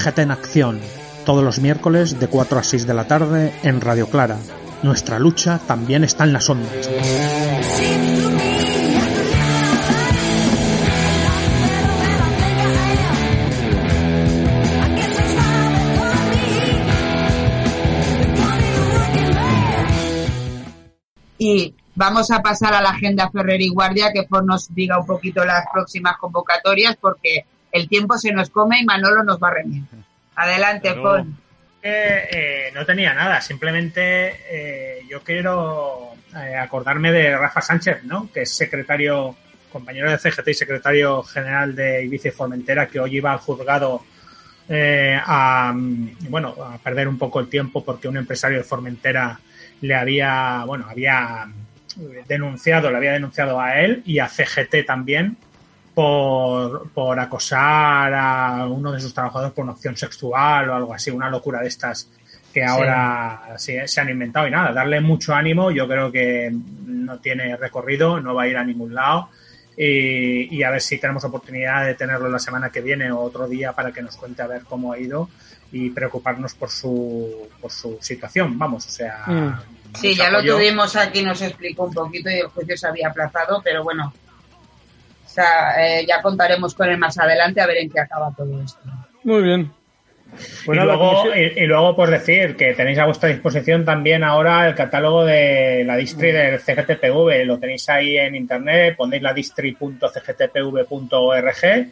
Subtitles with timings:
[0.00, 0.80] CGT en acción,
[1.26, 4.38] todos los miércoles de 4 a 6 de la tarde en Radio Clara.
[4.82, 6.88] Nuestra lucha también está en las ondas.
[21.36, 25.06] Y vamos a pasar a la agenda Ferrer y Guardia, que por nos diga un
[25.06, 29.54] poquito las próximas convocatorias, porque el tiempo se nos come y Manolo nos va a
[29.54, 29.82] reñir.
[30.34, 31.36] Adelante, Pon.
[31.82, 38.30] Eh, no tenía nada, simplemente eh, yo quiero eh, acordarme de Rafa Sánchez, ¿no?
[38.30, 39.34] que es secretario,
[39.72, 44.04] compañero de CGT y secretario general de Ibiza Formentera, que hoy iba al juzgado
[44.72, 49.40] a, bueno, a perder un poco el tiempo porque un empresario de Formentera
[49.80, 51.48] le había, bueno, había
[52.28, 55.36] denunciado, le había denunciado a él y a CGT también
[55.94, 61.10] por, por acosar a uno de sus trabajadores por una opción sexual o algo así,
[61.10, 62.08] una locura de estas
[62.52, 64.48] que ahora se, han inventado.
[64.48, 68.56] Y nada, darle mucho ánimo, yo creo que no tiene recorrido, no va a ir
[68.56, 69.28] a ningún lado.
[69.76, 73.48] Y, y, a ver si tenemos oportunidad de tenerlo la semana que viene o otro
[73.48, 75.30] día para que nos cuente a ver cómo ha ido
[75.72, 79.24] y preocuparnos por su, por su situación, vamos, o sea...
[79.26, 79.60] Mm.
[79.94, 83.60] Sí, ya lo tuvimos aquí, nos explicó un poquito y el juicio se había aplazado,
[83.62, 84.12] pero bueno,
[85.30, 88.60] o sea, eh, ya contaremos con él más adelante a ver en qué acaba todo
[88.60, 88.80] esto.
[89.22, 89.70] Muy bien.
[90.66, 95.24] y, luego, y, luego, por decir que tenéis a vuestra disposición también ahora el catálogo
[95.24, 97.44] de la distri del CGTPV.
[97.44, 101.90] Lo tenéis ahí en internet, ponéis la distri.cgtpv.org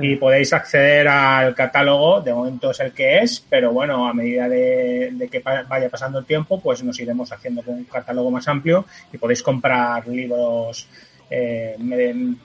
[0.00, 4.48] y podéis acceder al catálogo, de momento es el que es, pero bueno, a medida
[4.48, 8.86] de, que vaya pasando el tiempo, pues nos iremos haciendo con un catálogo más amplio
[9.12, 10.88] y podéis comprar libros
[11.30, 11.76] eh,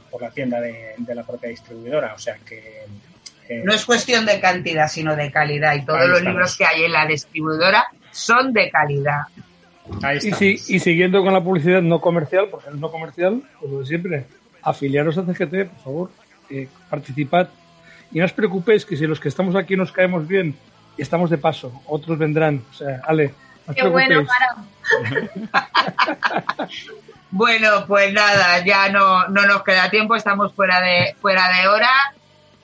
[0.09, 2.85] por la tienda de, la propia distribuidora, o sea que...
[3.49, 6.83] Eh, no es cuestión de cantidad, sino de calidad y todos los libros que hay
[6.85, 9.23] en la distribuidora son de calidad.
[10.21, 14.25] y, y, siguiendo con la publicidad no comercial, porque es no comercial, como de siempre,
[14.61, 16.23] afiliaros a CGT, por favor
[16.89, 17.47] participad.
[18.11, 20.55] Y no os preocupéis que si los que estamos aquí nos caemos bien
[20.97, 22.61] y estamos de paso, otros vendrán.
[22.69, 23.33] O sea, Ale,
[23.75, 24.23] Qué bueno,
[27.33, 31.89] bueno, pues nada, ya no, no nos queda tiempo, estamos fuera de, fuera de hora.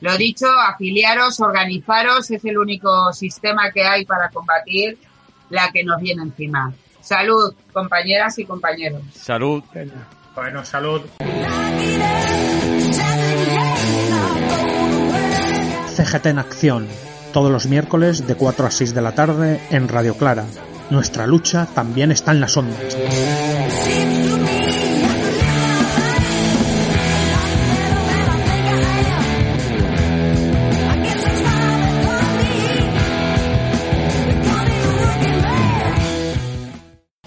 [0.01, 4.99] Lo dicho, afiliaros, organizaros, es el único sistema que hay para combatir
[5.49, 6.71] la que nos viene encima.
[7.01, 9.01] Salud, compañeras y compañeros.
[9.11, 9.63] Salud.
[10.35, 11.01] Bueno, salud.
[15.95, 16.87] CGT en acción,
[17.33, 20.45] todos los miércoles de 4 a 6 de la tarde en Radio Clara.
[20.91, 22.95] Nuestra lucha también está en las ondas.